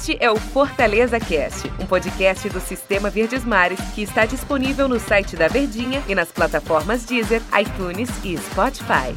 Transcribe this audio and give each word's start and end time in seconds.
Este 0.00 0.16
é 0.18 0.30
o 0.30 0.36
Fortaleza 0.36 1.20
Cast, 1.20 1.70
um 1.78 1.84
podcast 1.84 2.48
do 2.48 2.58
Sistema 2.58 3.10
Verdes 3.10 3.44
Mares 3.44 3.78
que 3.94 4.00
está 4.00 4.24
disponível 4.24 4.88
no 4.88 4.98
site 4.98 5.36
da 5.36 5.46
Verdinha 5.46 6.02
e 6.08 6.14
nas 6.14 6.32
plataformas 6.32 7.04
Deezer, 7.04 7.42
iTunes 7.60 8.08
e 8.24 8.34
Spotify. 8.38 9.14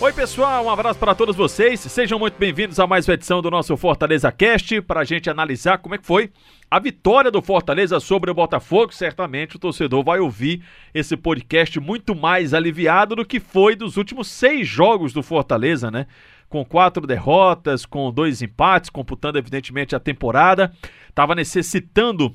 Oi, 0.00 0.12
pessoal, 0.12 0.64
um 0.64 0.70
abraço 0.70 0.98
para 0.98 1.14
todos 1.14 1.36
vocês. 1.36 1.78
Sejam 1.78 2.18
muito 2.18 2.36
bem-vindos 2.36 2.80
a 2.80 2.86
mais 2.86 3.06
uma 3.06 3.14
edição 3.14 3.40
do 3.40 3.48
nosso 3.48 3.76
Fortaleza 3.76 4.32
Cast 4.32 4.80
para 4.82 5.02
a 5.02 5.04
gente 5.04 5.30
analisar 5.30 5.78
como 5.78 5.94
é 5.94 5.98
que 5.98 6.06
foi 6.06 6.32
a 6.68 6.80
vitória 6.80 7.30
do 7.30 7.40
Fortaleza 7.40 8.00
sobre 8.00 8.28
o 8.28 8.34
Botafogo. 8.34 8.92
Certamente 8.92 9.54
o 9.54 9.58
torcedor 9.60 10.02
vai 10.02 10.18
ouvir 10.18 10.64
esse 10.92 11.16
podcast 11.16 11.78
muito 11.78 12.16
mais 12.16 12.52
aliviado 12.54 13.14
do 13.14 13.24
que 13.24 13.38
foi 13.38 13.76
dos 13.76 13.96
últimos 13.96 14.26
seis 14.26 14.66
jogos 14.66 15.12
do 15.12 15.22
Fortaleza, 15.22 15.92
né? 15.92 16.08
Com 16.48 16.64
quatro 16.64 17.06
derrotas, 17.06 17.84
com 17.84 18.10
dois 18.12 18.42
empates, 18.42 18.90
computando 18.90 19.38
evidentemente 19.38 19.94
a 19.94 20.00
temporada. 20.00 20.72
Estava 21.08 21.34
necessitando 21.34 22.34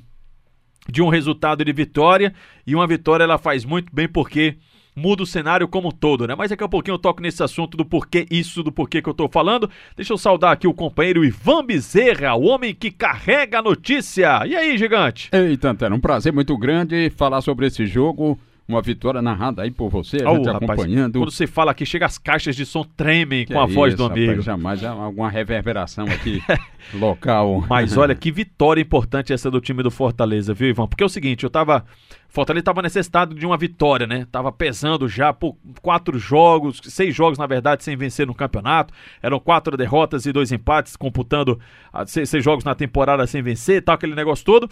de 0.88 1.02
um 1.02 1.10
resultado 1.10 1.64
de 1.64 1.72
vitória 1.72 2.34
e 2.68 2.76
uma 2.76 2.86
vitória 2.86 3.24
ela 3.24 3.38
faz 3.38 3.64
muito 3.66 3.94
bem 3.94 4.08
porque 4.08 4.58
muda 4.96 5.24
o 5.24 5.26
cenário 5.26 5.68
como 5.68 5.88
um 5.88 5.92
todo, 5.92 6.28
né? 6.28 6.36
Mas 6.36 6.50
daqui 6.50 6.64
a 6.64 6.70
pouquinho 6.70 6.96
eu 6.96 7.00
toco 7.00 7.22
nesse 7.22 7.42
assunto 7.42 7.76
do 7.76 7.86
porquê 7.86 8.28
isso, 8.30 8.62
do 8.62 8.72
porquê 8.72 9.02
que 9.02 9.10
eu 9.10 9.14
tô 9.14 9.28
falando. 9.28 9.70
Deixa 9.96 10.14
eu 10.14 10.18
saudar 10.18 10.52
aqui 10.52 10.68
o 10.68 10.74
companheiro 10.74 11.26
Ivan 11.26 11.66
Bezerra, 11.66 12.36
o 12.36 12.44
homem 12.44 12.76
que 12.76 12.92
carrega 12.92 13.60
a 13.60 13.62
notícia. 13.62 14.46
E 14.46 14.56
aí, 14.56 14.78
gigante? 14.78 15.30
Eita, 15.32 15.70
Antero, 15.70 15.96
um 15.96 16.00
prazer 16.00 16.32
muito 16.32 16.56
grande 16.58 17.12
falar 17.16 17.42
sobre 17.42 17.68
esse 17.68 17.86
jogo 17.86 18.38
uma 18.68 18.82
vitória 18.82 19.22
narrada 19.22 19.62
aí 19.62 19.72
por 19.72 19.90
você, 19.90 20.18
a 20.18 20.34
gente 20.34 20.46
rapaz, 20.46 20.64
acompanhando. 20.64 21.20
Quando 21.20 21.32
você 21.32 21.46
fala 21.46 21.72
aqui, 21.72 21.86
chega 21.86 22.06
as 22.06 22.18
caixas 22.18 22.56
de 22.56 22.66
som 22.66 22.84
tremem 22.84 23.46
que 23.46 23.54
com 23.54 23.60
é 23.60 23.64
a 23.64 23.66
isso, 23.66 23.76
voz 23.76 23.96
do 23.96 24.06
amigo. 24.06 24.32
Rapaz, 24.32 24.46
jamais, 24.46 24.84
alguma 24.84 25.30
reverberação 25.30 26.06
aqui 26.06 26.42
local. 26.94 27.66
Mas 27.70 27.98
olha 27.98 28.16
que 28.16 28.32
vitória 28.32 28.82
importante 28.82 29.34
essa 29.34 29.52
do 29.52 29.60
time 29.60 29.84
do 29.84 29.92
Fortaleza, 29.92 30.54
viu, 30.54 30.70
Ivan? 30.70 30.88
Porque 30.88 31.04
é 31.04 31.06
o 31.06 31.10
seguinte, 31.10 31.44
eu 31.44 31.50
tava. 31.50 31.86
Fortaleza 32.30 32.62
estava 32.62 32.82
necessitado 32.82 33.36
de 33.36 33.46
uma 33.46 33.58
vitória, 33.58 34.08
né? 34.08 34.26
Tava 34.32 34.52
pesando 34.52 35.08
já 35.08 35.32
por 35.32 35.56
quatro 35.82 36.18
jogos, 36.18 36.80
seis 36.86 37.14
jogos 37.14 37.38
na 37.38 37.46
verdade, 37.46 37.84
sem 37.84 37.96
vencer 37.96 38.26
no 38.26 38.34
campeonato. 38.34 38.92
Eram 39.22 39.40
quatro 39.40 39.78
derrotas 39.78 40.26
e 40.26 40.32
dois 40.32 40.52
empates, 40.52 40.96
computando 40.96 41.60
ah, 41.92 42.08
seis, 42.08 42.30
seis 42.30 42.44
jogos 42.44 42.64
na 42.64 42.74
temporada 42.74 43.28
sem 43.28 43.44
vencer, 43.44 43.84
tal, 43.84 43.96
aquele 43.96 44.16
negócio 44.16 44.44
todo. 44.44 44.68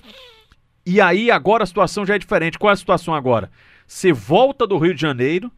E 0.84 1.00
aí 1.00 1.30
agora 1.30 1.64
a 1.64 1.68
situação 1.68 2.06
já 2.06 2.16
é 2.16 2.20
diferente. 2.20 2.58
Qual 2.58 2.72
é 2.72 2.74
a 2.74 2.78
situação 2.78 3.14
agora? 3.14 3.52
Você 3.92 4.14
volta 4.14 4.66
do 4.66 4.78
Rio 4.78 4.95
de 4.95 5.02
Janeiro 5.02 5.52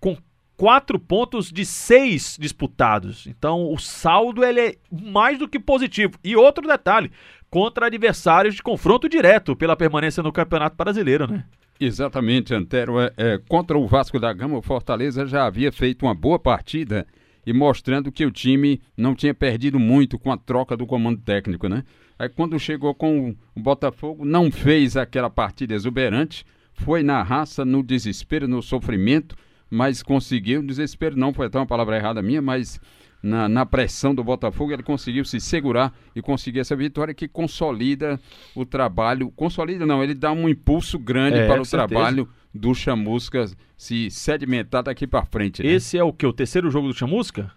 com 0.00 0.16
quatro 0.56 0.98
pontos 0.98 1.52
de 1.52 1.66
seis 1.66 2.34
disputados. 2.40 3.26
Então 3.26 3.70
o 3.70 3.78
saldo 3.78 4.42
ele 4.42 4.58
é 4.58 4.74
mais 4.90 5.38
do 5.38 5.46
que 5.46 5.60
positivo. 5.60 6.14
E 6.24 6.34
outro 6.34 6.66
detalhe, 6.66 7.12
contra 7.50 7.86
adversários 7.86 8.54
de 8.54 8.62
confronto 8.62 9.06
direto 9.06 9.54
pela 9.54 9.76
permanência 9.76 10.22
no 10.22 10.32
Campeonato 10.32 10.74
Brasileiro, 10.78 11.30
né? 11.30 11.44
Exatamente, 11.78 12.54
Antero. 12.54 12.98
É, 12.98 13.12
é, 13.18 13.38
contra 13.46 13.76
o 13.76 13.86
Vasco 13.86 14.18
da 14.18 14.32
Gama, 14.32 14.56
o 14.56 14.62
Fortaleza 14.62 15.26
já 15.26 15.44
havia 15.44 15.70
feito 15.70 16.06
uma 16.06 16.14
boa 16.14 16.38
partida 16.38 17.06
e 17.46 17.52
mostrando 17.52 18.10
que 18.10 18.24
o 18.24 18.32
time 18.32 18.80
não 18.96 19.14
tinha 19.14 19.34
perdido 19.34 19.78
muito 19.78 20.18
com 20.18 20.32
a 20.32 20.38
troca 20.38 20.74
do 20.74 20.86
comando 20.86 21.20
técnico, 21.20 21.68
né? 21.68 21.84
Aí 22.18 22.30
quando 22.30 22.58
chegou 22.58 22.94
com 22.94 23.36
o 23.54 23.60
Botafogo, 23.60 24.24
não 24.24 24.50
fez 24.50 24.96
aquela 24.96 25.28
partida 25.28 25.74
exuberante, 25.74 26.46
foi 26.84 27.02
na 27.02 27.22
raça, 27.22 27.64
no 27.64 27.82
desespero, 27.82 28.46
no 28.46 28.62
sofrimento, 28.62 29.34
mas 29.70 30.02
conseguiu. 30.02 30.62
Desespero 30.62 31.16
não 31.16 31.32
foi 31.32 31.46
até 31.46 31.58
uma 31.58 31.66
palavra 31.66 31.96
errada 31.96 32.20
minha, 32.20 32.42
mas 32.42 32.78
na, 33.22 33.48
na, 33.48 33.64
pressão 33.64 34.14
do 34.14 34.22
Botafogo 34.22 34.70
ele 34.70 34.82
conseguiu 34.82 35.24
se 35.24 35.40
segurar 35.40 35.94
e 36.14 36.20
conseguir 36.20 36.60
essa 36.60 36.76
vitória 36.76 37.14
que 37.14 37.26
consolida 37.26 38.20
o 38.54 38.66
trabalho. 38.66 39.30
Consolida 39.30 39.86
não, 39.86 40.04
ele 40.04 40.14
dá 40.14 40.30
um 40.30 40.46
impulso 40.46 40.98
grande 40.98 41.38
é, 41.38 41.46
para 41.46 41.62
o 41.62 41.64
certeza. 41.64 41.88
trabalho 41.88 42.28
do 42.52 42.74
Chamusca 42.74 43.46
se 43.76 44.10
sedimentar 44.10 44.82
daqui 44.82 45.06
para 45.06 45.24
frente. 45.24 45.62
Né? 45.62 45.70
Esse 45.70 45.96
é 45.96 46.04
o 46.04 46.12
que? 46.12 46.26
O 46.26 46.32
terceiro 46.34 46.70
jogo 46.70 46.88
do 46.88 46.94
Chamusca? 46.94 47.50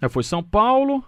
É, 0.00 0.08
foi 0.08 0.24
São 0.24 0.42
Paulo. 0.42 1.04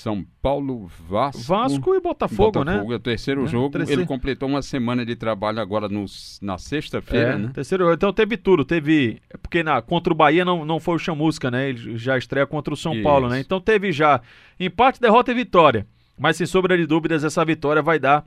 São 0.00 0.24
Paulo, 0.40 0.90
Vasco. 1.06 1.42
Vasco 1.42 1.94
e 1.94 2.00
Botafogo, 2.00 2.52
Botafogo 2.52 2.64
né? 2.64 2.72
Botafogo 2.72 2.92
é 2.94 2.96
o 2.96 3.00
terceiro 3.00 3.44
é, 3.44 3.46
jogo. 3.46 3.70
Terceiro... 3.70 4.00
Ele 4.00 4.08
completou 4.08 4.48
uma 4.48 4.62
semana 4.62 5.04
de 5.04 5.14
trabalho 5.14 5.60
agora 5.60 5.90
no, 5.90 6.06
na 6.40 6.56
sexta-feira, 6.56 7.32
é, 7.32 7.36
né? 7.36 7.50
Terceiro, 7.52 7.92
então 7.92 8.10
teve 8.10 8.38
tudo. 8.38 8.64
Teve. 8.64 9.20
É 9.28 9.36
porque 9.36 9.62
na, 9.62 9.82
contra 9.82 10.10
o 10.10 10.16
Bahia 10.16 10.42
não, 10.42 10.64
não 10.64 10.80
foi 10.80 10.94
o 10.94 10.98
Chamusca, 10.98 11.50
né? 11.50 11.68
Ele 11.68 11.98
já 11.98 12.16
estreia 12.16 12.46
contra 12.46 12.72
o 12.72 12.76
São 12.78 12.94
Isso. 12.94 13.02
Paulo, 13.02 13.28
né? 13.28 13.40
Então 13.40 13.60
teve 13.60 13.92
já 13.92 14.22
empate, 14.58 14.98
derrota 14.98 15.32
e 15.32 15.34
vitória. 15.34 15.86
Mas 16.18 16.38
sem 16.38 16.46
sombra 16.46 16.78
de 16.78 16.86
dúvidas, 16.86 17.22
essa 17.22 17.44
vitória 17.44 17.82
vai 17.82 17.98
dar 17.98 18.24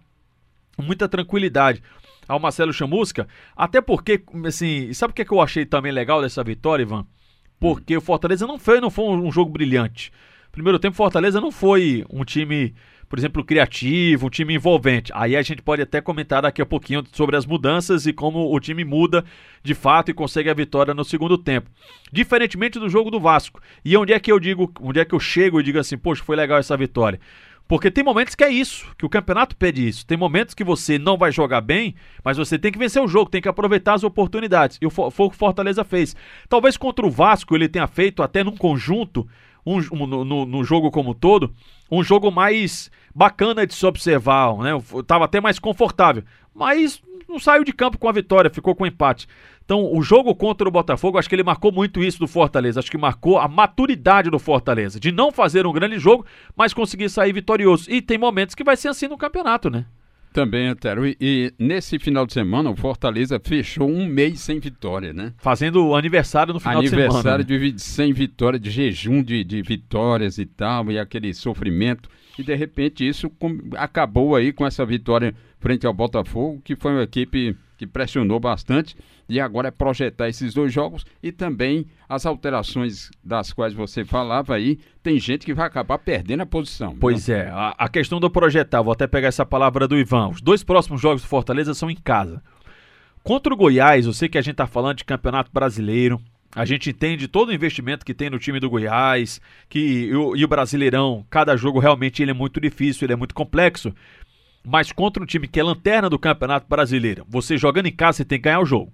muita 0.77 1.09
tranquilidade 1.09 1.81
ao 2.27 2.39
Marcelo 2.39 2.71
Chamusca. 2.71 3.27
Até 3.55 3.81
porque, 3.81 4.23
assim, 4.45 4.93
sabe 4.93 5.09
o 5.09 5.15
que, 5.15 5.23
é 5.23 5.25
que 5.25 5.33
eu 5.33 5.41
achei 5.41 5.65
também 5.65 5.91
legal 5.91 6.21
dessa 6.21 6.43
vitória, 6.43 6.83
Ivan? 6.83 7.03
Porque 7.59 7.95
hum. 7.95 7.99
o 7.99 8.01
Fortaleza 8.01 8.45
não 8.45 8.59
foi, 8.59 8.79
não 8.79 8.91
foi 8.91 9.05
um 9.05 9.31
jogo 9.31 9.51
brilhante 9.51 10.11
primeiro 10.53 10.77
tempo, 10.77 10.95
Fortaleza 10.95 11.41
não 11.41 11.51
foi 11.51 12.05
um 12.11 12.23
time, 12.23 12.75
por 13.09 13.17
exemplo, 13.17 13.43
criativo, 13.43 14.27
um 14.27 14.29
time 14.29 14.53
envolvente. 14.53 15.11
Aí 15.15 15.35
a 15.35 15.41
gente 15.41 15.63
pode 15.63 15.81
até 15.81 15.99
comentar 15.99 16.43
daqui 16.43 16.61
a 16.61 16.65
pouquinho 16.65 17.03
sobre 17.11 17.35
as 17.35 17.43
mudanças 17.43 18.05
e 18.05 18.13
como 18.13 18.53
o 18.53 18.59
time 18.59 18.85
muda 18.85 19.25
de 19.63 19.73
fato 19.73 20.11
e 20.11 20.13
consegue 20.13 20.51
a 20.51 20.53
vitória 20.53 20.93
no 20.93 21.03
segundo 21.03 21.39
tempo. 21.39 21.71
Diferentemente 22.11 22.79
do 22.79 22.87
jogo 22.87 23.09
do 23.09 23.19
Vasco. 23.19 23.59
E 23.83 23.97
onde 23.97 24.13
é 24.13 24.19
que 24.19 24.31
eu 24.31 24.39
digo, 24.39 24.71
onde 24.79 24.99
é 24.99 25.05
que 25.05 25.15
eu 25.15 25.19
chego 25.19 25.59
e 25.59 25.63
digo 25.63 25.79
assim, 25.79 25.97
poxa, 25.97 26.23
foi 26.23 26.35
legal 26.35 26.59
essa 26.59 26.77
vitória? 26.77 27.19
Porque 27.67 27.89
tem 27.89 28.03
momentos 28.03 28.35
que 28.35 28.43
é 28.43 28.49
isso, 28.51 28.85
que 28.95 29.05
o 29.05 29.09
campeonato 29.09 29.55
pede 29.55 29.87
isso. 29.87 30.05
Tem 30.05 30.17
momentos 30.17 30.53
que 30.53 30.63
você 30.63 30.99
não 30.99 31.17
vai 31.17 31.31
jogar 31.31 31.61
bem, 31.61 31.95
mas 32.23 32.37
você 32.37 32.59
tem 32.59 32.71
que 32.71 32.77
vencer 32.77 33.01
o 33.01 33.07
jogo, 33.07 33.31
tem 33.31 33.41
que 33.41 33.49
aproveitar 33.49 33.95
as 33.95 34.03
oportunidades. 34.03 34.77
E 34.79 34.87
foi 34.89 35.11
o 35.25 35.29
que 35.31 35.35
Fortaleza 35.35 35.83
fez. 35.83 36.15
Talvez 36.47 36.77
contra 36.77 37.07
o 37.07 37.09
Vasco 37.09 37.55
ele 37.55 37.67
tenha 37.67 37.87
feito 37.87 38.21
até 38.21 38.43
num 38.43 38.55
conjunto 38.55 39.27
um, 39.65 39.79
um 39.91 40.05
no, 40.05 40.45
no, 40.45 40.63
jogo 40.63 40.91
como 40.91 41.13
todo, 41.13 41.53
um 41.91 42.03
jogo 42.03 42.31
mais 42.31 42.91
bacana 43.13 43.65
de 43.65 43.73
se 43.73 43.85
observar, 43.85 44.57
né? 44.57 44.71
Tava 45.05 45.25
até 45.25 45.39
mais 45.39 45.59
confortável, 45.59 46.23
mas 46.53 47.01
não 47.27 47.39
saiu 47.39 47.63
de 47.63 47.73
campo 47.73 47.97
com 47.97 48.07
a 48.07 48.11
vitória, 48.11 48.49
ficou 48.49 48.75
com 48.75 48.85
empate. 48.85 49.27
Então, 49.65 49.91
o 49.93 50.01
jogo 50.01 50.35
contra 50.35 50.67
o 50.67 50.71
Botafogo, 50.71 51.17
acho 51.17 51.29
que 51.29 51.35
ele 51.35 51.43
marcou 51.43 51.71
muito 51.71 52.03
isso 52.03 52.19
do 52.19 52.27
Fortaleza. 52.27 52.79
Acho 52.79 52.91
que 52.91 52.97
marcou 52.97 53.39
a 53.39 53.47
maturidade 53.47 54.29
do 54.29 54.37
Fortaleza, 54.37 54.99
de 54.99 55.11
não 55.11 55.31
fazer 55.31 55.65
um 55.65 55.71
grande 55.71 55.97
jogo, 55.97 56.25
mas 56.55 56.73
conseguir 56.73 57.09
sair 57.09 57.31
vitorioso. 57.31 57.89
E 57.89 58.01
tem 58.01 58.17
momentos 58.17 58.55
que 58.55 58.63
vai 58.63 58.75
ser 58.75 58.89
assim 58.89 59.07
no 59.07 59.17
campeonato, 59.17 59.69
né? 59.69 59.85
Também, 60.33 60.67
Antero. 60.67 61.05
E, 61.05 61.15
e, 61.21 61.53
nesse 61.59 61.99
final 61.99 62.25
de 62.25 62.33
semana, 62.33 62.71
o 62.71 62.75
Fortaleza 62.75 63.39
fechou 63.39 63.87
um 63.87 64.07
mês 64.07 64.39
sem 64.39 64.59
vitória, 64.59 65.13
né? 65.13 65.31
Fazendo 65.37 65.93
aniversário 65.95 66.53
no 66.53 66.59
final 66.59 66.79
aniversário 66.79 67.07
de 67.07 67.13
semana. 67.13 67.39
Aniversário 67.39 67.69
né? 67.69 67.71
de 67.77 67.81
sem 67.81 68.11
vitória, 68.11 68.59
de 68.59 68.71
jejum 68.71 69.21
de, 69.21 69.43
de 69.43 69.61
vitórias 69.61 70.39
e 70.39 70.45
tal, 70.47 70.91
e 70.91 70.97
aquele 70.97 71.33
sofrimento. 71.35 72.09
E 72.37 72.41
de 72.41 72.55
repente 72.55 73.07
isso 73.07 73.29
com, 73.29 73.59
acabou 73.77 74.35
aí 74.35 74.51
com 74.51 74.65
essa 74.65 74.83
vitória 74.83 75.35
frente 75.59 75.85
ao 75.85 75.93
Botafogo, 75.93 76.59
que 76.63 76.75
foi 76.75 76.93
uma 76.93 77.03
equipe 77.03 77.55
que 77.77 77.87
pressionou 77.87 78.39
bastante 78.39 78.95
e 79.27 79.39
agora 79.39 79.69
é 79.69 79.71
projetar 79.71 80.29
esses 80.29 80.53
dois 80.53 80.71
jogos 80.71 81.05
e 81.21 81.31
também 81.31 81.85
as 82.07 82.25
alterações 82.25 83.09
das 83.23 83.51
quais 83.53 83.73
você 83.73 84.03
falava 84.03 84.55
aí, 84.55 84.79
tem 85.01 85.19
gente 85.19 85.45
que 85.45 85.53
vai 85.53 85.67
acabar 85.67 85.97
perdendo 85.97 86.41
a 86.41 86.45
posição. 86.45 86.95
Pois 86.99 87.29
é, 87.29 87.49
a, 87.49 87.73
a, 87.77 87.89
questão 87.89 88.19
do 88.19 88.29
projetar, 88.29 88.81
vou 88.81 88.93
até 88.93 89.07
pegar 89.07 89.27
essa 89.27 89.45
palavra 89.45 89.87
do 89.87 89.97
Ivan, 89.97 90.29
os 90.29 90.41
dois 90.41 90.63
próximos 90.63 91.01
jogos 91.01 91.21
do 91.21 91.27
Fortaleza 91.27 91.73
são 91.73 91.89
em 91.89 91.95
casa. 91.95 92.41
Contra 93.23 93.53
o 93.53 93.57
Goiás, 93.57 94.05
eu 94.05 94.13
sei 94.13 94.27
que 94.27 94.37
a 94.37 94.41
gente 94.41 94.53
está 94.53 94.67
falando 94.67 94.97
de 94.97 95.05
campeonato 95.05 95.49
brasileiro, 95.51 96.21
a 96.55 96.65
gente 96.65 96.89
entende 96.89 97.27
todo 97.27 97.49
o 97.49 97.53
investimento 97.53 98.05
que 98.05 98.13
tem 98.13 98.29
no 98.29 98.37
time 98.37 98.59
do 98.59 98.69
Goiás, 98.69 99.41
que 99.67 99.79
e 99.79 100.15
o, 100.15 100.35
e 100.35 100.45
o 100.45 100.47
Brasileirão, 100.47 101.25
cada 101.29 101.55
jogo 101.57 101.79
realmente 101.79 102.21
ele 102.21 102.31
é 102.31 102.33
muito 102.33 102.61
difícil, 102.61 103.05
ele 103.05 103.13
é 103.13 103.15
muito 103.15 103.33
complexo. 103.33 103.93
Mas 104.65 104.91
contra 104.91 105.21
um 105.21 105.25
time 105.25 105.47
que 105.47 105.59
é 105.59 105.63
lanterna 105.63 106.09
do 106.09 106.17
Campeonato 106.17 106.67
Brasileiro, 106.67 107.25
você 107.27 107.57
jogando 107.57 107.87
em 107.87 107.91
casa, 107.91 108.17
você 108.17 108.25
tem 108.25 108.39
que 108.39 108.43
ganhar 108.43 108.61
o 108.61 108.65
jogo. 108.65 108.93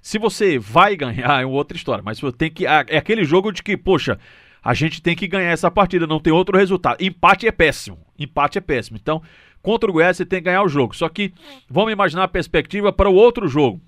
Se 0.00 0.18
você 0.18 0.58
vai 0.58 0.94
ganhar, 0.96 1.42
é 1.42 1.46
outra 1.46 1.76
história, 1.76 2.04
mas 2.04 2.20
você 2.20 2.36
tem 2.36 2.50
que. 2.50 2.66
É 2.66 2.98
aquele 2.98 3.24
jogo 3.24 3.50
de 3.50 3.62
que, 3.62 3.76
poxa, 3.76 4.18
a 4.62 4.72
gente 4.72 5.02
tem 5.02 5.16
que 5.16 5.26
ganhar 5.26 5.50
essa 5.50 5.70
partida, 5.70 6.06
não 6.06 6.20
tem 6.20 6.32
outro 6.32 6.56
resultado. 6.56 7.02
Empate 7.02 7.46
é 7.46 7.52
péssimo. 7.52 7.98
Empate 8.18 8.58
é 8.58 8.60
péssimo. 8.60 8.98
Então, 9.00 9.22
contra 9.62 9.90
o 9.90 9.92
Goiás, 9.92 10.16
você 10.16 10.24
tem 10.24 10.40
que 10.40 10.44
ganhar 10.44 10.62
o 10.62 10.68
jogo. 10.68 10.94
Só 10.94 11.08
que 11.08 11.32
vamos 11.68 11.92
imaginar 11.92 12.24
a 12.24 12.28
perspectiva 12.28 12.92
para 12.92 13.10
o 13.10 13.14
outro 13.14 13.48
jogo. 13.48 13.80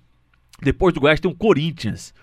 Depois 0.61 0.93
do 0.93 1.01
Goiás 1.01 1.21
tem 1.21 1.31
um 1.31 1.35
Corinthians. 1.35 2.15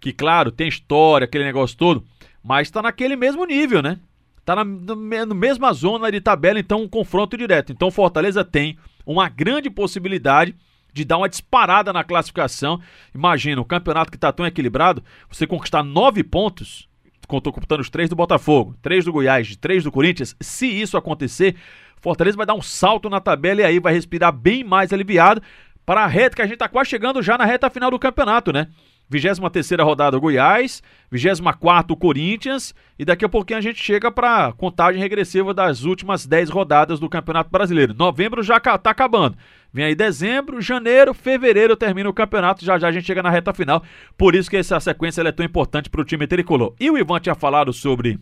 Que, 0.00 0.12
claro, 0.12 0.50
tem 0.50 0.68
história, 0.68 1.24
aquele 1.24 1.44
negócio 1.44 1.76
todo, 1.76 2.04
mas 2.42 2.68
está 2.68 2.80
naquele 2.80 3.16
mesmo 3.16 3.44
nível, 3.44 3.82
né? 3.82 3.98
Está 4.40 4.56
na, 4.56 4.64
na 4.64 5.34
mesma 5.34 5.72
zona 5.72 6.10
de 6.10 6.20
tabela, 6.20 6.58
então 6.58 6.82
um 6.82 6.88
confronto 6.88 7.36
direto. 7.36 7.72
Então 7.72 7.90
Fortaleza 7.90 8.44
tem 8.44 8.76
uma 9.06 9.28
grande 9.28 9.70
possibilidade 9.70 10.54
de 10.92 11.04
dar 11.04 11.18
uma 11.18 11.28
disparada 11.28 11.92
na 11.92 12.02
classificação. 12.02 12.80
Imagina, 13.14 13.60
o 13.60 13.64
campeonato 13.64 14.10
que 14.10 14.16
está 14.16 14.32
tão 14.32 14.46
equilibrado, 14.46 15.02
você 15.28 15.46
conquistar 15.46 15.82
nove 15.82 16.24
pontos, 16.24 16.88
estou 17.22 17.52
computando 17.52 17.80
os 17.80 17.90
três 17.90 18.08
do 18.08 18.16
Botafogo, 18.16 18.74
três 18.82 19.04
do 19.04 19.12
Goiás, 19.12 19.54
três 19.56 19.84
do 19.84 19.92
Corinthians, 19.92 20.34
se 20.40 20.66
isso 20.66 20.96
acontecer, 20.96 21.54
Fortaleza 22.00 22.36
vai 22.36 22.46
dar 22.46 22.54
um 22.54 22.62
salto 22.62 23.08
na 23.08 23.20
tabela 23.20 23.60
e 23.60 23.64
aí 23.64 23.78
vai 23.78 23.92
respirar 23.92 24.32
bem 24.32 24.64
mais 24.64 24.92
aliviado 24.92 25.42
para 25.84 26.02
a 26.02 26.06
reta 26.06 26.36
que 26.36 26.42
a 26.42 26.46
gente 26.46 26.54
está 26.54 26.68
quase 26.68 26.90
chegando 26.90 27.22
já 27.22 27.36
na 27.36 27.44
reta 27.44 27.70
final 27.70 27.90
do 27.90 27.98
campeonato, 27.98 28.52
né? 28.52 28.68
23 29.10 29.80
rodada 29.80 30.16
Goiás, 30.16 30.82
24 31.10 31.96
Corinthians 31.96 32.72
e 32.96 33.04
daqui 33.04 33.24
a 33.24 33.28
pouquinho 33.28 33.58
a 33.58 33.62
gente 33.62 33.82
chega 33.82 34.10
para 34.10 34.52
contagem 34.52 35.02
regressiva 35.02 35.52
das 35.52 35.82
últimas 35.82 36.24
10 36.24 36.48
rodadas 36.48 37.00
do 37.00 37.08
Campeonato 37.08 37.50
Brasileiro. 37.50 37.92
Novembro 37.92 38.40
já 38.40 38.58
está 38.58 38.90
acabando. 38.90 39.36
Vem 39.72 39.84
aí 39.84 39.94
dezembro, 39.96 40.60
janeiro, 40.62 41.12
fevereiro 41.12 41.76
termina 41.76 42.08
o 42.08 42.14
campeonato, 42.14 42.64
já 42.64 42.78
já 42.78 42.88
a 42.88 42.92
gente 42.92 43.06
chega 43.06 43.22
na 43.22 43.30
reta 43.30 43.52
final. 43.52 43.82
Por 44.16 44.36
isso 44.36 44.48
que 44.48 44.56
essa 44.56 44.78
sequência 44.78 45.22
é 45.22 45.32
tão 45.32 45.44
importante 45.44 45.90
para 45.90 46.00
o 46.00 46.04
time 46.04 46.26
tricolor. 46.26 46.74
E 46.78 46.88
o 46.88 46.96
Ivan 46.96 47.18
tinha 47.18 47.34
falado 47.34 47.72
sobre 47.72 48.18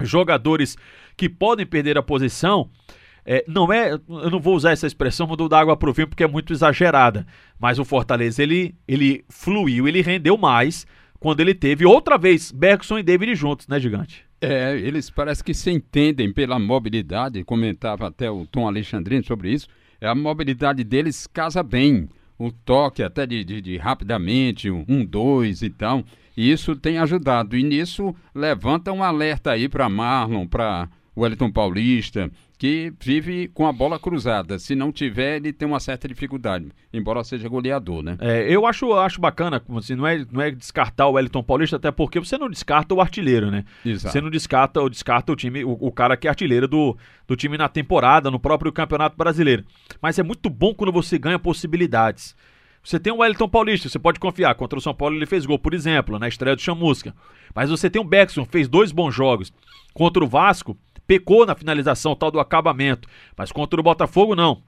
jogadores 0.00 0.76
que 1.16 1.28
podem 1.28 1.66
perder 1.66 1.98
a 1.98 2.02
posição. 2.02 2.70
É, 3.26 3.44
não 3.48 3.72
é, 3.72 3.92
eu 3.92 4.30
não 4.30 4.38
vou 4.38 4.54
usar 4.54 4.72
essa 4.72 4.86
expressão 4.86 5.26
do 5.26 5.48
dar 5.48 5.60
água 5.60 5.76
pro 5.76 5.92
vinho 5.92 6.08
porque 6.08 6.24
é 6.24 6.28
muito 6.28 6.52
exagerada, 6.52 7.26
mas 7.58 7.78
o 7.78 7.84
Fortaleza 7.84 8.42
ele, 8.42 8.74
ele 8.86 9.24
fluiu, 9.28 9.88
ele 9.88 10.02
rendeu 10.02 10.36
mais 10.36 10.86
quando 11.18 11.40
ele 11.40 11.54
teve 11.54 11.86
outra 11.86 12.18
vez 12.18 12.52
Bergson 12.52 12.98
e 12.98 13.02
David 13.02 13.34
juntos, 13.34 13.66
né, 13.66 13.80
gigante? 13.80 14.24
É, 14.40 14.76
eles 14.78 15.08
parece 15.08 15.42
que 15.42 15.54
se 15.54 15.70
entendem 15.70 16.30
pela 16.30 16.58
mobilidade, 16.58 17.42
comentava 17.44 18.08
até 18.08 18.30
o 18.30 18.46
Tom 18.46 18.66
Alexandrino 18.66 19.24
sobre 19.24 19.50
isso. 19.50 19.66
É, 19.98 20.06
a 20.06 20.14
mobilidade 20.14 20.84
deles 20.84 21.26
casa 21.26 21.62
bem, 21.62 22.10
o 22.38 22.52
toque 22.52 23.02
até 23.02 23.24
de, 23.24 23.42
de, 23.42 23.62
de 23.62 23.78
rapidamente, 23.78 24.70
um, 24.70 25.02
dois 25.02 25.62
e 25.62 25.70
tal. 25.70 26.04
E 26.36 26.50
isso 26.50 26.76
tem 26.76 26.98
ajudado. 26.98 27.56
E 27.56 27.62
nisso 27.62 28.14
levanta 28.34 28.92
um 28.92 29.02
alerta 29.02 29.52
aí 29.52 29.66
para 29.66 29.88
Marlon, 29.88 30.46
para 30.46 30.90
Wellington 31.16 31.50
Paulista, 31.50 32.30
que 32.58 32.92
vive 33.00 33.48
com 33.48 33.66
a 33.66 33.72
bola 33.72 33.98
cruzada. 33.98 34.58
Se 34.58 34.74
não 34.74 34.90
tiver, 34.90 35.36
ele 35.36 35.52
tem 35.52 35.66
uma 35.66 35.78
certa 35.78 36.08
dificuldade, 36.08 36.68
embora 36.92 37.22
seja 37.22 37.48
goleador, 37.48 38.02
né? 38.02 38.16
É, 38.20 38.46
eu 38.48 38.66
acho, 38.66 38.92
acho 38.94 39.20
bacana, 39.20 39.62
assim, 39.76 39.94
não, 39.94 40.06
é, 40.06 40.24
não 40.30 40.40
é 40.40 40.50
descartar 40.50 41.06
o 41.06 41.12
Wellington 41.12 41.42
Paulista, 41.42 41.76
até 41.76 41.90
porque 41.90 42.18
você 42.18 42.36
não 42.36 42.48
descarta 42.48 42.94
o 42.94 43.00
artilheiro, 43.00 43.50
né? 43.50 43.64
Exato. 43.84 44.12
Você 44.12 44.20
não 44.20 44.30
descarta, 44.30 44.80
ou 44.80 44.88
descarta 44.88 45.32
o 45.32 45.36
time, 45.36 45.64
o, 45.64 45.76
o, 45.80 45.92
cara 45.92 46.16
que 46.16 46.26
é 46.26 46.30
artilheiro 46.30 46.66
do, 46.66 46.96
do 47.26 47.36
time 47.36 47.56
na 47.56 47.68
temporada, 47.68 48.30
no 48.30 48.40
próprio 48.40 48.72
Campeonato 48.72 49.16
Brasileiro. 49.16 49.64
Mas 50.00 50.18
é 50.18 50.22
muito 50.22 50.50
bom 50.50 50.74
quando 50.74 50.92
você 50.92 51.18
ganha 51.18 51.38
possibilidades. 51.38 52.34
Você 52.82 53.00
tem 53.00 53.10
o 53.10 53.16
Wellington 53.16 53.48
Paulista, 53.48 53.88
você 53.88 53.98
pode 53.98 54.20
confiar. 54.20 54.54
Contra 54.54 54.78
o 54.78 54.82
São 54.82 54.94
Paulo 54.94 55.16
ele 55.16 55.24
fez 55.24 55.46
gol, 55.46 55.58
por 55.58 55.72
exemplo, 55.72 56.18
na 56.18 56.28
estreia 56.28 56.54
do 56.54 56.60
Chamusca. 56.60 57.14
Mas 57.54 57.70
você 57.70 57.88
tem 57.88 58.00
o 58.00 58.04
Beckson, 58.04 58.44
fez 58.44 58.68
dois 58.68 58.92
bons 58.92 59.14
jogos. 59.14 59.50
Contra 59.94 60.22
o 60.22 60.28
Vasco, 60.28 60.76
pecou 61.06 61.46
na 61.46 61.54
finalização, 61.54 62.14
tal 62.14 62.30
do 62.30 62.40
acabamento. 62.40 63.08
Mas 63.36 63.52
contra 63.52 63.78
o 63.78 63.82
Botafogo, 63.82 64.34
não. 64.34 64.62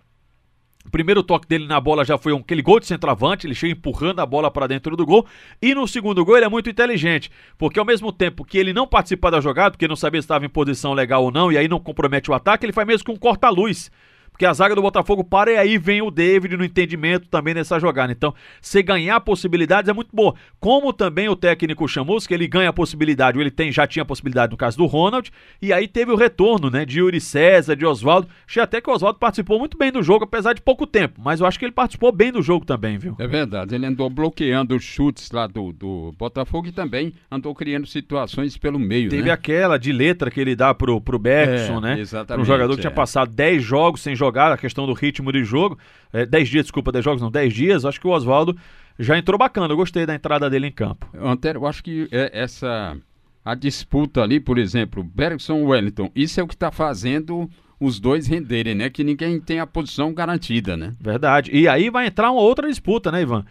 O 0.87 0.91
primeiro 0.91 1.23
toque 1.23 1.49
dele 1.49 1.67
na 1.67 1.81
bola 1.81 2.05
já 2.05 2.17
foi 2.17 2.33
um, 2.33 2.38
aquele 2.38 2.62
gol 2.62 2.79
de 2.79 2.87
centroavante, 2.87 3.44
ele 3.44 3.56
chega 3.56 3.73
empurrando 3.73 4.21
a 4.21 4.27
bola 4.27 4.50
para 4.53 4.69
dentro 4.69 4.97
do 4.97 5.05
gol. 5.05 5.27
E 5.61 5.75
no 5.75 5.87
segundo 5.88 6.25
gol 6.25 6.37
ele 6.37 6.47
é 6.47 6.49
muito 6.49 6.71
inteligente, 6.71 7.29
porque 7.59 7.81
ao 7.81 7.85
mesmo 7.85 8.12
tempo 8.12 8.44
que 8.44 8.56
ele 8.56 8.73
não 8.73 8.87
participa 8.87 9.29
da 9.29 9.41
jogada, 9.41 9.73
porque 9.73 9.88
não 9.88 9.97
sabia 9.97 10.23
se 10.23 10.27
estava 10.27 10.47
em 10.47 10.49
posição 10.49 10.93
legal 10.93 11.25
ou 11.25 11.33
não, 11.33 11.50
e 11.50 11.59
aí 11.59 11.67
não 11.67 11.81
compromete 11.81 12.31
o 12.31 12.35
ataque, 12.35 12.65
ele 12.65 12.73
faz 12.73 12.87
mesmo 12.87 13.05
com 13.05 13.12
um 13.12 13.17
corta-luz 13.17 13.91
porque 14.37 14.44
a 14.44 14.53
zaga 14.53 14.75
do 14.75 14.83
Botafogo 14.83 15.25
para 15.25 15.50
e 15.50 15.56
aí 15.56 15.79
vem 15.79 16.03
o 16.03 16.11
David 16.11 16.59
no 16.59 16.65
entendimento 16.65 17.27
também 17.27 17.55
nessa 17.55 17.81
jogada. 17.81 18.12
Então, 18.12 18.35
você 18.61 18.83
ganhar 18.83 19.19
possibilidades 19.21 19.88
é 19.88 19.94
muito 19.94 20.15
boa. 20.15 20.35
Como 20.61 20.93
também 20.93 21.27
o 21.27 21.35
técnico 21.35 21.88
Chamusca, 21.88 22.35
ele 22.35 22.47
ganha 22.47 22.69
a 22.69 22.73
possibilidade, 22.73 23.38
ou 23.38 23.43
ele 23.43 23.50
tem, 23.50 23.73
já 23.73 23.87
tinha 23.87 24.03
a 24.03 24.06
possibilidade 24.06 24.50
no 24.50 24.59
caso 24.59 24.77
do 24.77 24.85
Ronald, 24.85 25.33
e 25.62 25.73
aí 25.73 25.88
teve 25.88 26.12
o 26.12 26.17
retorno, 26.17 26.69
né, 26.69 26.85
de 26.85 26.99
Yuri 26.99 27.19
César, 27.19 27.75
de 27.75 27.87
Oswaldo. 27.87 28.29
Achei 28.47 28.62
até 28.62 28.79
que 28.79 28.91
o 28.91 28.93
Oswaldo 28.93 29.19
participou 29.19 29.59
muito 29.59 29.79
bem 29.79 29.91
do 29.91 30.03
jogo, 30.03 30.25
apesar 30.25 30.53
de 30.53 30.61
pouco 30.61 30.87
tempo, 30.87 31.19
mas 31.25 31.41
eu 31.41 31.47
acho 31.47 31.59
que 31.59 31.65
ele 31.65 31.73
participou 31.73 32.12
bem 32.12 32.31
do 32.31 32.43
jogo 32.43 32.67
também, 32.67 32.99
viu? 32.99 33.17
É 33.19 33.27
verdade, 33.27 33.75
ele 33.75 33.87
andou 33.87 34.11
bloqueando 34.11 34.77
os 34.77 34.85
chutes 34.85 35.31
lá 35.31 35.47
do, 35.47 35.73
do 35.73 36.15
Botafogo 36.19 36.67
e 36.69 36.73
também 36.73 37.15
andou 37.31 37.55
criando 37.55 37.87
situações 37.87 38.59
pelo 38.59 38.79
meio, 38.79 39.09
Teve 39.09 39.29
né? 39.29 39.31
aquela 39.31 39.79
de 39.79 39.93
letra 39.93 40.31
que 40.31 40.39
ele 40.39 40.55
dá 40.55 40.75
pro, 40.75 41.00
pro 41.00 41.19
Bergson, 41.19 41.79
é, 41.79 41.81
né? 41.81 42.00
Exatamente. 42.00 42.43
Um 42.43 42.44
jogador 42.44 42.75
que 42.75 42.81
é. 42.81 42.82
tinha 42.82 42.91
passado 42.91 43.32
10 43.32 43.65
jogos 43.65 44.03
sem 44.03 44.15
jogar 44.15 44.25
jogar, 44.26 44.52
a 44.52 44.56
questão 44.56 44.87
do 44.87 44.93
ritmo 44.93 45.32
de 45.32 45.44
jogo. 45.44 45.78
É, 46.12 46.26
10 46.26 46.49
dias, 46.49 46.64
desculpa, 46.64 46.93
10 46.93 47.05
jogos, 47.05 47.23
não, 47.23 47.31
10 47.31 47.55
dias. 47.55 47.84
Acho 47.84 48.00
que 48.00 48.06
o 48.06 48.11
Oswaldo 48.11 48.56
já 48.99 49.17
entrou 49.17 49.38
bacana. 49.38 49.73
Eu 49.73 49.76
gostei 49.76 50.05
da 50.05 50.14
entrada 50.14 50.50
dele 50.50 50.67
em 50.67 50.73
campo. 50.73 51.08
Antero, 51.19 51.61
eu 51.61 51.67
acho 51.67 51.82
que 51.82 52.08
é 52.11 52.31
essa. 52.32 52.96
A 53.44 53.55
disputa 53.55 54.23
ali, 54.23 54.40
por 54.40 54.58
exemplo, 54.58 55.05
Bergson 55.05 55.62
Wellington, 55.62 56.11
isso 56.17 56.40
é 56.40 56.43
o 56.43 56.49
que 56.49 56.55
está 56.55 56.73
fazendo 56.73 57.49
os 57.78 58.00
dois 58.00 58.26
renderem, 58.26 58.75
né? 58.75 58.90
Que 58.90 59.05
ninguém 59.05 59.38
tem 59.38 59.61
a 59.61 59.67
posição 59.67 60.12
garantida, 60.12 60.76
né? 60.76 60.94
Verdade. 61.00 61.50
E 61.52 61.69
aí 61.69 61.88
vai 61.88 62.06
entrar 62.06 62.32
uma 62.32 62.40
outra 62.40 62.69
disputa, 62.69 63.12
né, 63.12 63.22
Ivan? 63.22 63.44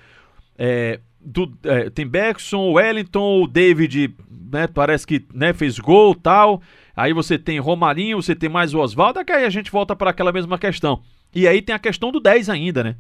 É, 0.58 1.00
do, 1.22 1.58
é, 1.64 1.90
tem 1.90 2.06
Bergson, 2.06 2.74
Wellington, 2.74 3.44
o 3.44 3.48
David, 3.48 4.14
né? 4.52 4.68
Parece 4.68 5.08
que 5.08 5.26
né, 5.34 5.54
fez 5.54 5.80
gol 5.80 6.14
tal. 6.14 6.62
Aí 6.96 7.14
você 7.14 7.38
tem 7.38 7.60
Romarinho, 7.60 8.22
você 8.22 8.36
tem 8.36 8.50
mais 8.50 8.74
o 8.74 8.80
Oswaldo, 8.80 9.24
que 9.26 9.32
aí 9.32 9.46
a 9.46 9.50
gente 9.50 9.72
volta 9.72 9.96
para 9.96 10.12
aquela 10.12 10.32
mesma 10.32 10.58
questão. 10.58 11.02
E 11.34 11.48
aí 11.48 11.62
tem 11.62 11.76
a 11.76 11.80
questão 11.80 12.12
do 12.12 12.20
10 12.20 12.50
ainda, 12.50 12.84
né? 12.84 12.96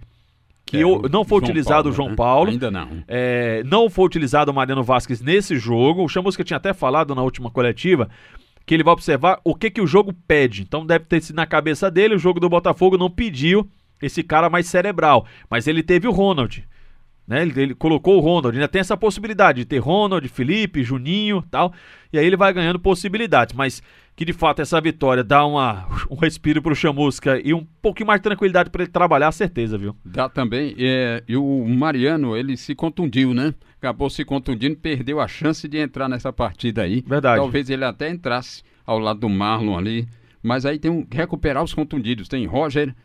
Que 0.66 0.78
é, 0.78 0.84
eu, 0.84 1.04
não 1.10 1.24
foi 1.24 1.40
João 1.40 1.50
utilizado 1.50 1.84
Paulo, 1.84 1.90
o 1.90 1.94
João 1.94 2.10
né? 2.10 2.16
Paulo. 2.16 2.50
Ainda 2.50 2.72
não. 2.72 3.04
É, 3.08 3.64
não 3.66 3.90
foi 3.90 4.06
utilizado 4.06 4.52
o 4.52 4.54
Mariano 4.54 4.84
Vasquez 4.84 5.22
nesse 5.22 5.58
jogo. 5.58 6.04
O 6.04 6.10
Chamusca 6.10 6.44
tinha 6.44 6.58
até 6.58 6.74
falado 6.74 7.14
na 7.14 7.22
última 7.22 7.52
coletiva 7.52 8.10
que 8.66 8.74
ele 8.74 8.84
vai 8.84 8.94
observar 8.94 9.40
o 9.44 9.54
que, 9.54 9.70
que 9.70 9.82
o 9.82 9.88
jogo 9.88 10.12
pede. 10.28 10.64
Então 10.64 10.86
deve 10.86 11.06
ter 11.06 11.22
sido 11.22 11.36
na 11.36 11.46
cabeça 11.46 11.90
dele, 11.92 12.16
o 12.16 12.20
jogo 12.20 12.40
do 12.40 12.50
Botafogo 12.50 12.98
não 12.98 13.10
pediu 13.10 13.70
esse 14.02 14.24
cara 14.24 14.50
mais 14.50 14.68
cerebral. 14.68 15.26
Mas 15.50 15.68
ele 15.68 15.84
teve 15.84 16.08
o 16.08 16.12
Ronald. 16.12 16.64
Né? 17.28 17.42
Ele, 17.42 17.62
ele, 17.62 17.76
colocou 17.76 18.18
o 18.18 18.20
Ronald, 18.20 18.56
ainda 18.56 18.68
tem 18.68 18.80
essa 18.80 18.96
possibilidade 18.96 19.60
de 19.60 19.66
ter 19.66 19.80
Ronald, 19.80 20.28
Felipe, 20.28 20.84
Juninho 20.84 21.44
tal. 21.50 21.74
E 22.14 22.20
aí 22.20 22.26
ele 22.26 22.38
vai 22.38 22.54
ganhando 22.54 22.80
possibilidades. 22.80 23.56
Mas 23.56 23.82
que 24.16 24.24
de 24.24 24.32
fato 24.32 24.62
essa 24.62 24.80
vitória 24.80 25.24
dá 25.24 25.46
uma, 25.46 25.88
um 26.10 26.16
respiro 26.16 26.62
pro 26.62 26.76
Chamusca 26.76 27.40
e 27.44 27.54
um 27.54 27.66
pouquinho 27.82 28.08
mais 28.08 28.20
de 28.20 28.24
tranquilidade 28.24 28.70
para 28.70 28.84
ele 28.84 28.92
trabalhar, 28.92 29.32
certeza, 29.32 29.78
viu? 29.78 29.96
Dá 30.06 30.30
também. 30.30 30.76
É, 30.78 31.24
e 31.28 31.36
o 31.36 31.66
Mariano, 31.68 32.38
ele 32.38 32.56
se 32.56 32.74
contundiu, 32.76 33.34
né? 33.34 33.54
Acabou 33.78 34.10
se 34.10 34.24
contundindo, 34.24 34.76
perdeu 34.78 35.20
a 35.20 35.28
chance 35.28 35.68
de 35.68 35.78
entrar 35.78 36.08
nessa 36.08 36.32
partida 36.32 36.84
aí. 36.84 37.04
Verdade. 37.06 37.38
Talvez 37.38 37.70
ele 37.70 37.84
até 37.84 38.10
entrasse 38.10 38.64
ao 38.86 39.00
lado 39.00 39.20
do 39.20 39.30
Marlon 39.30 39.78
ali. 39.78 40.08
Mas 40.42 40.64
aí 40.64 40.78
tem 40.78 40.92
um 40.92 41.06
recuperar 41.10 41.64
os 41.64 41.74
contundidos. 41.74 42.28
Tem 42.28 42.46
Roger, 42.46 42.96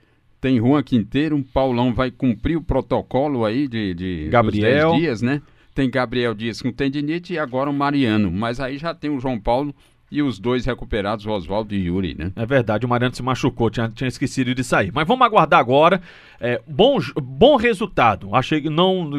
tem 0.40 0.58
Juan 0.58 0.82
Quinteiro, 0.82 1.36
um 1.36 1.42
Paulão 1.42 1.92
vai 1.92 2.10
cumprir 2.10 2.56
o 2.56 2.62
protocolo 2.62 3.44
aí 3.44 3.68
de, 3.68 3.94
de 3.94 4.28
Gabriel. 4.30 4.94
dias, 4.94 5.20
né? 5.20 5.42
Tem 5.74 5.88
Gabriel 5.88 6.34
Dias 6.34 6.60
com 6.60 6.72
tendinite 6.72 7.34
e 7.34 7.38
agora 7.38 7.70
o 7.70 7.72
Mariano. 7.72 8.30
Mas 8.30 8.58
aí 8.58 8.76
já 8.76 8.92
tem 8.92 9.10
o 9.10 9.20
João 9.20 9.38
Paulo 9.38 9.74
e 10.10 10.20
os 10.20 10.38
dois 10.38 10.66
recuperados, 10.66 11.24
o 11.24 11.30
Oswaldo 11.30 11.72
e 11.74 11.86
Yuri, 11.86 12.16
né? 12.18 12.32
É 12.34 12.44
verdade, 12.44 12.84
o 12.84 12.88
Mariano 12.88 13.14
se 13.14 13.22
machucou, 13.22 13.70
tinha, 13.70 13.88
tinha 13.88 14.08
esquecido 14.08 14.52
de 14.54 14.64
sair. 14.64 14.90
Mas 14.92 15.06
vamos 15.06 15.24
aguardar 15.24 15.60
agora. 15.60 16.02
É, 16.40 16.60
bom, 16.66 16.98
bom 17.22 17.56
resultado. 17.56 18.34
Achei 18.34 18.60
que 18.60 18.68
não. 18.68 19.10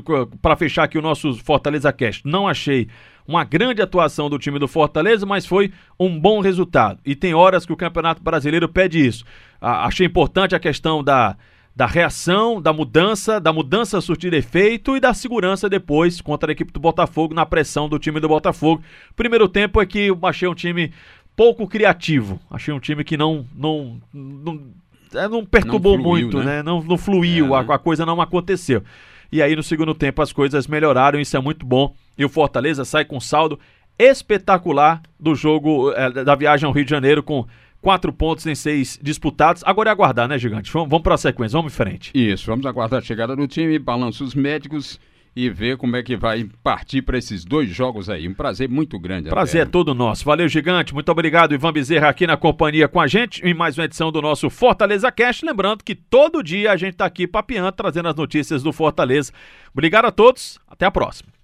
Para 0.42 0.58
fechar 0.58 0.84
aqui 0.84 0.98
o 0.98 1.02
nosso 1.02 1.34
Fortaleza 1.36 1.94
Cast, 1.94 2.28
não 2.28 2.48
achei 2.48 2.90
uma 3.28 3.44
grande 3.44 3.82
atuação 3.82 4.30
do 4.30 4.40
time 4.40 4.60
do 4.60 4.68
Fortaleza, 4.68 5.26
mas 5.26 5.46
foi 5.46 5.72
um 6.00 6.20
bom 6.20 6.42
resultado. 6.42 7.00
E 7.06 7.16
tem 7.16 7.34
horas 7.34 7.66
que 7.66 7.74
o 7.74 7.78
Campeonato 7.78 8.22
Brasileiro 8.22 8.68
pede 8.68 9.06
isso. 9.06 9.24
Ah, 9.60 9.86
achei 9.86 10.06
importante 10.06 10.56
a 10.56 10.60
questão 10.60 11.04
da, 11.04 11.36
da 11.76 11.86
reação, 11.86 12.62
da 12.62 12.74
mudança, 12.74 13.40
da 13.40 13.54
mudança 13.54 14.02
surtir 14.02 14.34
efeito 14.34 14.96
e 14.96 15.00
da 15.00 15.14
segurança 15.14 15.70
depois 15.70 16.20
contra 16.20 16.52
a 16.52 16.54
equipe 16.54 16.74
do 16.74 16.80
Botafogo 16.80 17.34
na 17.34 17.46
pressão 17.46 17.88
do 17.88 17.98
time 17.98 18.20
do 18.20 18.28
Botafogo. 18.28 18.84
Primeiro 19.16 19.48
tempo 19.48 19.82
é 19.82 19.86
que 19.86 20.08
eu 20.08 20.20
achei 20.24 20.48
um 20.48 20.56
time 20.56 20.92
pouco 21.36 21.68
criativo. 21.68 22.40
Achei 22.50 22.74
um 22.74 22.80
time 22.80 23.04
que 23.04 23.16
não 23.16 23.46
não 23.56 24.02
não, 24.14 24.62
é, 25.14 25.28
não 25.28 25.46
perturbou 25.46 25.98
não 25.98 26.04
fluiu, 26.04 26.24
muito, 26.24 26.40
né? 26.40 26.58
né? 26.58 26.64
Não, 26.64 26.84
não 26.84 26.98
fluiu, 26.98 27.56
é, 27.56 27.60
a, 27.60 27.64
né? 27.64 27.74
a 27.74 27.80
coisa 27.80 28.06
não 28.06 28.20
aconteceu. 28.20 28.84
E 29.32 29.42
aí 29.42 29.56
no 29.56 29.64
segundo 29.64 29.94
tempo 29.94 30.22
as 30.22 30.34
coisas 30.34 30.68
melhoraram, 30.68 31.20
isso 31.20 31.38
é 31.38 31.40
muito 31.40 31.66
bom. 31.66 31.96
E 32.18 32.26
o 32.26 32.30
Fortaleza 32.30 32.84
sai 32.84 33.06
com 33.06 33.20
saldo 33.20 33.60
espetacular 33.98 35.02
do 35.20 35.36
jogo 35.36 35.92
é, 35.92 36.10
da 36.10 36.36
viagem 36.36 36.66
ao 36.66 36.74
Rio 36.74 36.84
de 36.84 36.90
Janeiro 36.90 37.22
com 37.22 37.46
quatro 37.82 38.12
pontos 38.12 38.46
em 38.46 38.56
seis 38.56 39.00
disputados. 39.02 39.64
Agora 39.66 39.90
é 39.90 39.92
aguardar, 39.92 40.28
né, 40.28 40.38
Gigante? 40.38 40.72
Vamos, 40.72 40.90
vamos 40.90 41.04
para 41.04 41.16
a 41.16 41.18
sequência, 41.18 41.58
vamos 41.58 41.74
em 41.74 41.76
frente. 41.76 42.12
Isso, 42.14 42.46
vamos 42.48 42.66
aguardar 42.66 43.00
a 43.00 43.04
chegada 43.04 43.36
do 43.36 43.48
time, 43.48 43.78
balanços 43.80 44.36
médicos 44.36 45.00
e 45.36 45.50
ver 45.50 45.78
como 45.78 45.96
é 45.96 46.04
que 46.04 46.18
vai 46.18 46.50
partir 46.62 47.02
para 47.02 47.18
esses 47.18 47.46
dois 47.46 47.70
jogos 47.70 48.10
aí. 48.10 48.28
Um 48.28 48.34
prazer 48.34 48.68
muito 48.68 49.00
grande. 49.00 49.30
Prazer 49.30 49.62
é 49.62 49.66
todo 49.66 49.94
nosso. 49.94 50.26
Valeu, 50.26 50.48
gigante. 50.48 50.94
Muito 50.94 51.10
obrigado, 51.10 51.54
Ivan 51.54 51.72
Bezerra, 51.72 52.10
aqui 52.10 52.28
na 52.28 52.36
companhia 52.36 52.88
com 52.88 53.00
a 53.00 53.08
gente 53.08 53.42
em 53.46 53.54
mais 53.54 53.78
uma 53.78 53.86
edição 53.86 54.12
do 54.12 54.22
nosso 54.22 54.50
Fortaleza 54.50 55.12
Cast. 55.12 55.46
Lembrando 55.46 55.84
que 55.84 55.96
todo 55.96 56.44
dia 56.44 56.72
a 56.72 56.78
gente 56.78 56.94
está 56.94 57.06
aqui 57.06 57.26
papeando, 57.26 57.72
trazendo 57.72 58.10
as 58.10 58.16
notícias 58.16 58.62
do 58.62 58.74
Fortaleza. 58.74 59.32
Obrigado 59.74 60.06
a 60.06 60.12
todos. 60.12 60.60
Até 60.68 60.86
a 60.86 60.92
próxima. 60.92 61.41